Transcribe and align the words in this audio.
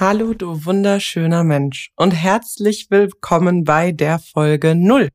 Hallo, 0.00 0.32
du 0.32 0.64
wunderschöner 0.64 1.44
Mensch 1.44 1.92
und 1.94 2.12
herzlich 2.12 2.86
willkommen 2.88 3.64
bei 3.64 3.92
der 3.92 4.18
Folge 4.18 4.74
0. 4.74 5.10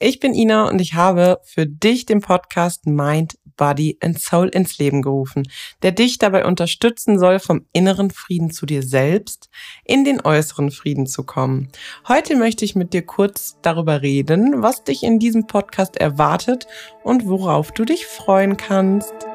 Ich 0.00 0.18
bin 0.18 0.34
Ina 0.34 0.68
und 0.68 0.80
ich 0.80 0.94
habe 0.94 1.38
für 1.44 1.64
dich 1.64 2.06
den 2.06 2.20
Podcast 2.20 2.86
Mind, 2.86 3.38
Body 3.56 3.98
and 4.00 4.18
Soul 4.18 4.48
ins 4.48 4.78
Leben 4.78 5.02
gerufen, 5.02 5.44
der 5.82 5.92
dich 5.92 6.18
dabei 6.18 6.44
unterstützen 6.44 7.20
soll, 7.20 7.38
vom 7.38 7.66
inneren 7.72 8.10
Frieden 8.10 8.50
zu 8.50 8.66
dir 8.66 8.82
selbst 8.82 9.48
in 9.84 10.02
den 10.02 10.20
äußeren 10.20 10.72
Frieden 10.72 11.06
zu 11.06 11.22
kommen. 11.22 11.68
Heute 12.08 12.34
möchte 12.34 12.64
ich 12.64 12.74
mit 12.74 12.92
dir 12.92 13.02
kurz 13.02 13.58
darüber 13.62 14.02
reden, 14.02 14.60
was 14.60 14.82
dich 14.82 15.04
in 15.04 15.20
diesem 15.20 15.46
Podcast 15.46 15.96
erwartet 15.96 16.66
und 17.04 17.28
worauf 17.28 17.70
du 17.70 17.84
dich 17.84 18.06
freuen 18.06 18.56
kannst. 18.56 19.29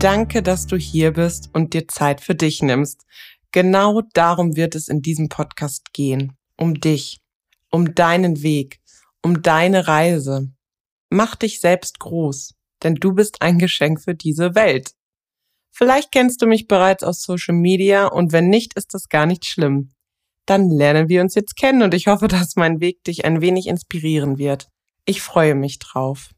Danke, 0.00 0.44
dass 0.44 0.68
du 0.68 0.76
hier 0.76 1.14
bist 1.14 1.50
und 1.54 1.74
dir 1.74 1.88
Zeit 1.88 2.20
für 2.20 2.36
dich 2.36 2.62
nimmst. 2.62 3.04
Genau 3.50 4.02
darum 4.12 4.54
wird 4.54 4.76
es 4.76 4.86
in 4.86 5.02
diesem 5.02 5.28
Podcast 5.28 5.92
gehen. 5.92 6.36
Um 6.56 6.74
dich, 6.74 7.20
um 7.72 7.96
deinen 7.96 8.42
Weg, 8.42 8.78
um 9.22 9.42
deine 9.42 9.88
Reise. 9.88 10.52
Mach 11.10 11.34
dich 11.34 11.58
selbst 11.58 11.98
groß, 11.98 12.54
denn 12.84 12.94
du 12.94 13.12
bist 13.12 13.42
ein 13.42 13.58
Geschenk 13.58 14.00
für 14.00 14.14
diese 14.14 14.54
Welt. 14.54 14.92
Vielleicht 15.72 16.12
kennst 16.12 16.42
du 16.42 16.46
mich 16.46 16.68
bereits 16.68 17.02
aus 17.02 17.22
Social 17.22 17.56
Media 17.56 18.06
und 18.06 18.30
wenn 18.30 18.48
nicht, 18.48 18.74
ist 18.74 18.94
das 18.94 19.08
gar 19.08 19.26
nicht 19.26 19.46
schlimm. 19.46 19.90
Dann 20.46 20.70
lernen 20.70 21.08
wir 21.08 21.22
uns 21.22 21.34
jetzt 21.34 21.56
kennen 21.56 21.82
und 21.82 21.92
ich 21.92 22.06
hoffe, 22.06 22.28
dass 22.28 22.54
mein 22.54 22.80
Weg 22.80 23.02
dich 23.02 23.24
ein 23.24 23.40
wenig 23.40 23.66
inspirieren 23.66 24.38
wird. 24.38 24.68
Ich 25.06 25.22
freue 25.22 25.56
mich 25.56 25.80
drauf. 25.80 26.30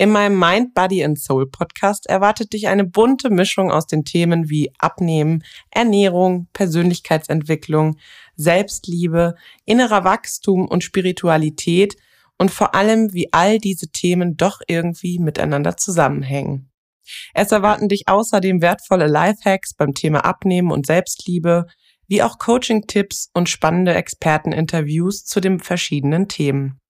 In 0.00 0.12
meinem 0.12 0.38
Mind, 0.38 0.72
Body 0.72 1.04
and 1.04 1.20
Soul 1.20 1.46
Podcast 1.50 2.06
erwartet 2.06 2.54
dich 2.54 2.68
eine 2.68 2.84
bunte 2.84 3.28
Mischung 3.28 3.70
aus 3.70 3.86
den 3.86 4.06
Themen 4.06 4.48
wie 4.48 4.72
Abnehmen, 4.78 5.44
Ernährung, 5.70 6.48
Persönlichkeitsentwicklung, 6.54 7.98
Selbstliebe, 8.34 9.34
innerer 9.66 10.02
Wachstum 10.02 10.66
und 10.66 10.82
Spiritualität 10.84 11.96
und 12.38 12.50
vor 12.50 12.74
allem, 12.74 13.12
wie 13.12 13.30
all 13.34 13.58
diese 13.58 13.88
Themen 13.88 14.38
doch 14.38 14.62
irgendwie 14.66 15.18
miteinander 15.18 15.76
zusammenhängen. 15.76 16.70
Es 17.34 17.52
erwarten 17.52 17.90
dich 17.90 18.08
außerdem 18.08 18.62
wertvolle 18.62 19.06
Lifehacks 19.06 19.74
beim 19.74 19.92
Thema 19.92 20.24
Abnehmen 20.24 20.70
und 20.70 20.86
Selbstliebe, 20.86 21.66
wie 22.08 22.22
auch 22.22 22.38
Coaching-Tipps 22.38 23.28
und 23.34 23.50
spannende 23.50 23.92
Experteninterviews 23.92 25.26
zu 25.26 25.42
den 25.42 25.60
verschiedenen 25.60 26.26
Themen. 26.26 26.80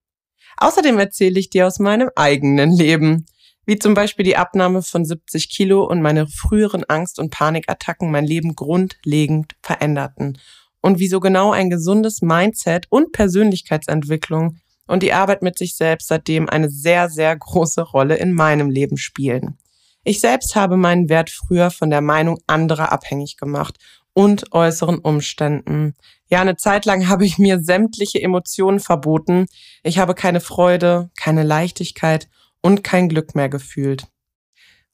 Außerdem 0.61 0.98
erzähle 0.98 1.41
ich 1.41 1.48
dir 1.48 1.66
aus 1.66 1.78
meinem 1.78 2.11
eigenen 2.14 2.70
Leben, 2.70 3.25
wie 3.64 3.78
zum 3.78 3.94
Beispiel 3.94 4.27
die 4.27 4.36
Abnahme 4.36 4.83
von 4.83 5.06
70 5.06 5.48
Kilo 5.48 5.84
und 5.84 6.03
meine 6.03 6.27
früheren 6.28 6.84
Angst- 6.84 7.19
und 7.19 7.30
Panikattacken 7.30 8.11
mein 8.11 8.27
Leben 8.27 8.55
grundlegend 8.55 9.56
veränderten 9.62 10.38
und 10.83 10.98
wieso 10.98 11.19
genau 11.19 11.53
ein 11.53 11.70
gesundes 11.70 12.20
Mindset 12.20 12.86
und 12.91 13.12
Persönlichkeitsentwicklung 13.12 14.58
und 14.86 15.03
die 15.03 15.14
Arbeit 15.14 15.42
mit 15.42 15.56
sich 15.56 15.77
selbst 15.77 16.08
seitdem 16.08 16.48
eine 16.48 16.69
sehr, 16.69 17.08
sehr 17.08 17.34
große 17.36 17.81
Rolle 17.83 18.16
in 18.16 18.33
meinem 18.33 18.69
Leben 18.69 18.98
spielen. 18.98 19.56
Ich 20.05 20.20
selbst 20.20 20.56
habe 20.56 20.77
meinen 20.77 21.08
Wert 21.08 21.31
früher 21.31 21.70
von 21.70 21.91
der 21.91 22.00
Meinung 22.00 22.38
anderer 22.47 22.92
abhängig 22.92 23.36
gemacht 23.36 23.77
und 24.12 24.53
äußeren 24.53 24.98
Umständen. 24.98 25.94
Ja, 26.28 26.41
eine 26.41 26.56
Zeit 26.56 26.84
lang 26.84 27.08
habe 27.08 27.25
ich 27.25 27.39
mir 27.39 27.61
sämtliche 27.61 28.20
Emotionen 28.22 28.80
verboten. 28.80 29.47
Ich 29.83 29.98
habe 29.98 30.14
keine 30.14 30.41
Freude, 30.41 31.11
keine 31.19 31.42
Leichtigkeit 31.42 32.28
und 32.61 32.84
kein 32.84 33.08
Glück 33.08 33.34
mehr 33.34 33.48
gefühlt. 33.48 34.06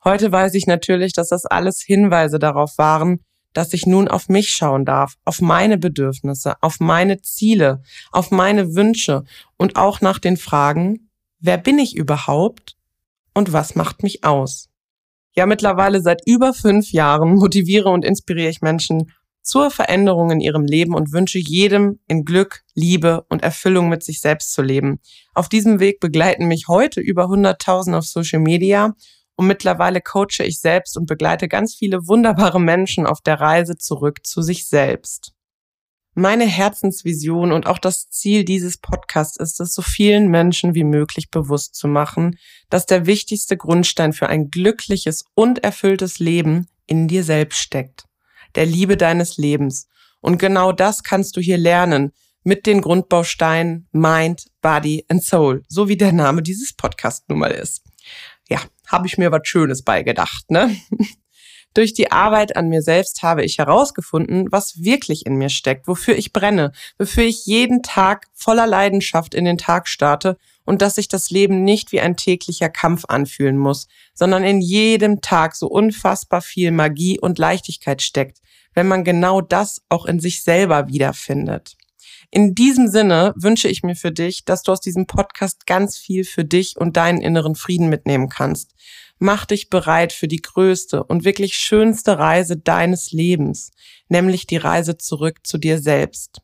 Heute 0.04 0.30
weiß 0.30 0.54
ich 0.54 0.66
natürlich, 0.66 1.12
dass 1.12 1.30
das 1.30 1.46
alles 1.46 1.82
Hinweise 1.84 2.38
darauf 2.38 2.78
waren, 2.78 3.20
dass 3.52 3.72
ich 3.72 3.86
nun 3.86 4.06
auf 4.06 4.28
mich 4.28 4.50
schauen 4.50 4.84
darf, 4.84 5.14
auf 5.24 5.40
meine 5.40 5.78
Bedürfnisse, 5.78 6.54
auf 6.60 6.78
meine 6.78 7.22
Ziele, 7.22 7.82
auf 8.12 8.30
meine 8.30 8.74
Wünsche 8.74 9.24
und 9.56 9.76
auch 9.76 10.00
nach 10.00 10.18
den 10.18 10.36
Fragen, 10.36 11.10
wer 11.38 11.56
bin 11.56 11.78
ich 11.78 11.96
überhaupt 11.96 12.76
und 13.34 13.52
was 13.52 13.74
macht 13.74 14.02
mich 14.02 14.24
aus? 14.24 14.68
Ja, 15.36 15.44
mittlerweile 15.44 16.00
seit 16.00 16.22
über 16.26 16.54
fünf 16.54 16.92
Jahren 16.92 17.34
motiviere 17.34 17.90
und 17.90 18.04
inspiriere 18.04 18.48
ich 18.48 18.62
Menschen 18.62 19.12
zur 19.42 19.70
Veränderung 19.70 20.30
in 20.30 20.40
ihrem 20.40 20.64
Leben 20.64 20.94
und 20.94 21.12
wünsche 21.12 21.38
jedem 21.38 22.00
in 22.08 22.24
Glück, 22.24 22.62
Liebe 22.74 23.24
und 23.28 23.42
Erfüllung 23.42 23.88
mit 23.88 24.02
sich 24.02 24.20
selbst 24.20 24.52
zu 24.52 24.62
leben. 24.62 24.98
Auf 25.34 25.48
diesem 25.48 25.78
Weg 25.78 26.00
begleiten 26.00 26.48
mich 26.48 26.68
heute 26.68 27.00
über 27.00 27.26
100.000 27.26 27.96
auf 27.96 28.06
Social 28.06 28.40
Media 28.40 28.94
und 29.36 29.46
mittlerweile 29.46 30.00
coache 30.00 30.42
ich 30.44 30.58
selbst 30.58 30.96
und 30.96 31.06
begleite 31.06 31.48
ganz 31.48 31.74
viele 31.74 32.08
wunderbare 32.08 32.60
Menschen 32.60 33.06
auf 33.06 33.20
der 33.20 33.38
Reise 33.38 33.76
zurück 33.76 34.26
zu 34.26 34.42
sich 34.42 34.66
selbst. 34.66 35.35
Meine 36.18 36.46
Herzensvision 36.46 37.52
und 37.52 37.66
auch 37.66 37.76
das 37.76 38.08
Ziel 38.08 38.46
dieses 38.46 38.78
Podcasts 38.78 39.36
ist 39.36 39.60
es, 39.60 39.74
so 39.74 39.82
vielen 39.82 40.30
Menschen 40.30 40.74
wie 40.74 40.82
möglich 40.82 41.30
bewusst 41.30 41.74
zu 41.74 41.88
machen, 41.88 42.38
dass 42.70 42.86
der 42.86 43.04
wichtigste 43.04 43.58
Grundstein 43.58 44.14
für 44.14 44.26
ein 44.30 44.48
glückliches 44.48 45.26
und 45.34 45.62
erfülltes 45.62 46.18
Leben 46.18 46.68
in 46.86 47.06
dir 47.06 47.22
selbst 47.22 47.58
steckt. 47.58 48.06
Der 48.54 48.64
Liebe 48.64 48.96
deines 48.96 49.36
Lebens. 49.36 49.88
Und 50.22 50.38
genau 50.38 50.72
das 50.72 51.02
kannst 51.02 51.36
du 51.36 51.42
hier 51.42 51.58
lernen 51.58 52.12
mit 52.44 52.64
den 52.64 52.80
Grundbausteinen 52.80 53.86
Mind, 53.92 54.46
Body 54.62 55.04
and 55.08 55.22
Soul, 55.22 55.64
so 55.68 55.86
wie 55.86 55.98
der 55.98 56.12
Name 56.12 56.42
dieses 56.42 56.72
Podcasts 56.72 57.28
nun 57.28 57.40
mal 57.40 57.50
ist. 57.50 57.82
Ja, 58.48 58.62
habe 58.86 59.06
ich 59.06 59.18
mir 59.18 59.32
was 59.32 59.46
Schönes 59.46 59.82
beigedacht, 59.82 60.50
ne? 60.50 60.74
Durch 61.76 61.92
die 61.92 62.10
Arbeit 62.10 62.56
an 62.56 62.70
mir 62.70 62.80
selbst 62.80 63.22
habe 63.22 63.44
ich 63.44 63.58
herausgefunden, 63.58 64.50
was 64.50 64.82
wirklich 64.82 65.26
in 65.26 65.36
mir 65.36 65.50
steckt, 65.50 65.86
wofür 65.86 66.16
ich 66.16 66.32
brenne, 66.32 66.72
wofür 66.96 67.24
ich 67.24 67.44
jeden 67.44 67.82
Tag 67.82 68.28
voller 68.32 68.66
Leidenschaft 68.66 69.34
in 69.34 69.44
den 69.44 69.58
Tag 69.58 69.86
starte 69.86 70.38
und 70.64 70.80
dass 70.80 70.94
sich 70.94 71.06
das 71.06 71.28
Leben 71.28 71.64
nicht 71.64 71.92
wie 71.92 72.00
ein 72.00 72.16
täglicher 72.16 72.70
Kampf 72.70 73.04
anfühlen 73.08 73.58
muss, 73.58 73.88
sondern 74.14 74.42
in 74.42 74.62
jedem 74.62 75.20
Tag 75.20 75.54
so 75.54 75.66
unfassbar 75.66 76.40
viel 76.40 76.70
Magie 76.70 77.20
und 77.20 77.38
Leichtigkeit 77.38 78.00
steckt, 78.00 78.38
wenn 78.72 78.88
man 78.88 79.04
genau 79.04 79.42
das 79.42 79.82
auch 79.90 80.06
in 80.06 80.18
sich 80.18 80.42
selber 80.42 80.88
wiederfindet. 80.88 81.76
In 82.30 82.54
diesem 82.54 82.88
Sinne 82.88 83.32
wünsche 83.36 83.68
ich 83.68 83.82
mir 83.82 83.94
für 83.94 84.12
dich, 84.12 84.44
dass 84.44 84.62
du 84.62 84.72
aus 84.72 84.80
diesem 84.80 85.06
Podcast 85.06 85.66
ganz 85.66 85.96
viel 85.96 86.24
für 86.24 86.44
dich 86.44 86.76
und 86.76 86.96
deinen 86.96 87.20
inneren 87.20 87.54
Frieden 87.54 87.88
mitnehmen 87.88 88.28
kannst 88.28 88.74
mach 89.18 89.46
dich 89.46 89.70
bereit 89.70 90.12
für 90.12 90.28
die 90.28 90.42
größte 90.42 91.02
und 91.04 91.24
wirklich 91.24 91.54
schönste 91.54 92.18
Reise 92.18 92.56
deines 92.56 93.12
Lebens, 93.12 93.70
nämlich 94.08 94.46
die 94.46 94.56
Reise 94.56 94.98
zurück 94.98 95.46
zu 95.46 95.58
dir 95.58 95.78
selbst. 95.80 96.40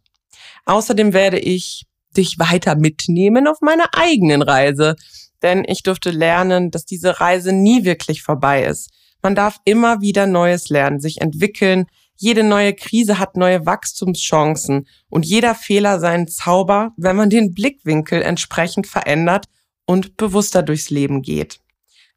Außerdem 0.65 1.12
werde 1.12 1.38
ich 1.38 1.87
dich 2.16 2.38
weiter 2.38 2.76
mitnehmen 2.76 3.47
auf 3.47 3.60
meiner 3.60 3.91
eigenen 3.94 4.43
Reise, 4.43 4.97
denn 5.43 5.64
ich 5.66 5.82
durfte 5.82 6.10
lernen, 6.10 6.70
dass 6.70 6.84
diese 6.84 7.20
Reise 7.20 7.53
nie 7.53 7.84
wirklich 7.84 8.22
vorbei 8.22 8.64
ist. 8.64 8.91
Man 9.22 9.34
darf 9.34 9.59
immer 9.64 10.00
wieder 10.00 10.26
Neues 10.26 10.69
lernen, 10.69 11.00
sich 11.00 11.20
entwickeln. 11.20 11.87
Jede 12.22 12.44
neue 12.44 12.72
Krise 12.72 13.19
hat 13.19 13.37
neue 13.37 13.66
Wachstumschancen 13.66 14.87
und 15.09 15.27
jeder 15.27 15.56
Fehler 15.56 15.99
seinen 15.99 16.28
Zauber, 16.28 16.93
wenn 16.97 17.16
man 17.16 17.31
den 17.31 17.53
Blickwinkel 17.53 18.22
entsprechend 18.22 18.87
verändert 18.87 19.47
und 19.87 20.16
bewusster 20.16 20.62
durchs 20.62 20.91
Leben 20.91 21.22
geht. 21.22 21.59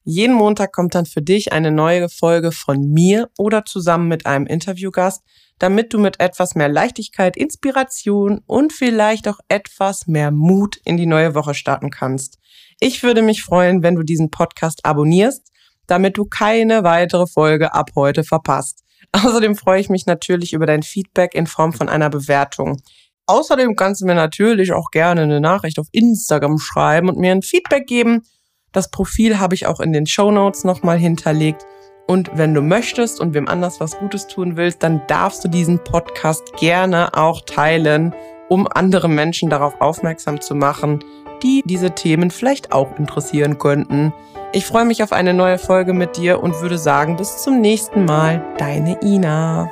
Jeden 0.04 0.36
Montag 0.36 0.74
kommt 0.74 0.94
dann 0.94 1.08
für 1.08 1.24
dich 1.24 1.54
eine 1.54 1.72
neue 1.72 2.08
Folge 2.08 2.52
von 2.52 2.88
mir 2.88 3.32
oder 3.40 3.66
zusammen 3.66 4.08
mit 4.08 4.28
einem 4.28 4.46
Interviewgast, 4.46 5.24
damit 5.58 5.92
du 5.92 5.98
mit 5.98 6.20
etwas 6.20 6.54
mehr 6.54 6.70
Leichtigkeit, 6.70 7.36
Inspiration 7.36 8.44
und 8.46 8.74
vielleicht 8.74 9.28
auch 9.28 9.40
etwas 9.48 10.06
mehr 10.06 10.30
Mut 10.30 10.80
in 10.86 10.98
die 10.98 11.08
neue 11.08 11.34
Woche 11.34 11.56
starten 11.56 11.90
kannst. 11.90 12.38
Ich 12.80 13.02
würde 13.02 13.24
mich 13.24 13.42
freuen, 13.42 13.82
wenn 13.82 13.96
du 13.96 14.04
diesen 14.04 14.30
Podcast 14.30 14.86
abonnierst, 14.86 15.52
damit 15.88 16.16
du 16.20 16.26
keine 16.26 16.84
weitere 16.84 17.26
Folge 17.26 17.74
ab 17.74 17.90
heute 17.96 18.24
verpasst. 18.24 18.85
Außerdem 19.24 19.56
freue 19.56 19.80
ich 19.80 19.90
mich 19.90 20.06
natürlich 20.06 20.54
über 20.54 20.66
dein 20.66 20.84
Feedback 20.84 21.36
in 21.36 21.48
Form 21.48 21.72
von 21.72 21.88
einer 21.88 22.10
Bewertung. 22.10 22.82
Außerdem 23.28 23.76
kannst 23.76 24.02
du 24.02 24.06
mir 24.06 24.16
natürlich 24.16 24.74
auch 24.74 24.92
gerne 24.92 25.22
eine 25.22 25.40
Nachricht 25.40 25.80
auf 25.80 25.88
Instagram 25.92 26.60
schreiben 26.60 27.10
und 27.10 27.18
mir 27.18 27.32
ein 27.32 27.42
Feedback 27.42 27.88
geben, 27.88 28.24
das 28.76 28.92
Profil 28.92 29.40
habe 29.40 29.56
ich 29.56 29.68
auch 29.68 29.80
in 29.80 29.94
den 29.94 30.06
Show 30.06 30.32
Notes 30.32 30.66
nochmal 30.66 30.98
hinterlegt. 30.98 31.66
Und 32.08 32.30
wenn 32.34 32.54
du 32.54 32.62
möchtest 32.62 33.22
und 33.22 33.34
wem 33.34 33.48
anders 33.48 33.80
was 33.80 33.98
Gutes 33.98 34.28
tun 34.28 34.58
willst, 34.58 34.84
dann 34.84 35.02
darfst 35.08 35.46
du 35.46 35.48
diesen 35.48 35.82
Podcast 35.82 36.54
gerne 36.58 37.16
auch 37.16 37.40
teilen, 37.40 38.14
um 38.50 38.68
andere 38.68 39.08
Menschen 39.08 39.50
darauf 39.50 39.80
aufmerksam 39.80 40.42
zu 40.42 40.56
machen, 40.56 41.06
die 41.42 41.64
diese 41.66 41.92
Themen 41.92 42.32
vielleicht 42.32 42.74
auch 42.74 43.00
interessieren 43.00 43.60
könnten. 43.60 44.14
Ich 44.56 44.66
freue 44.66 44.86
mich 44.86 45.04
auf 45.04 45.12
eine 45.12 45.34
neue 45.34 45.58
Folge 45.58 45.92
mit 45.92 46.16
dir 46.16 46.42
und 46.42 46.62
würde 46.62 46.78
sagen, 46.78 47.18
bis 47.18 47.44
zum 47.44 47.60
nächsten 47.60 48.06
Mal, 48.06 48.42
deine 48.58 49.02
Ina. 49.02 49.70